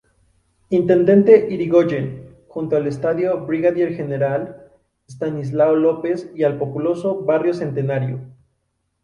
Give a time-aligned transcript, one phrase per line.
[0.71, 4.71] Intendente Irigoyen, junto al Estadio Brigadier General
[5.07, 8.19] Estanislao López y al populoso "Barrio Centenario".